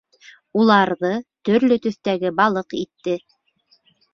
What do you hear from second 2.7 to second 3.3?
итте.